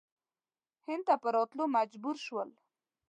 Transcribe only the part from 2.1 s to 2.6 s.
شول.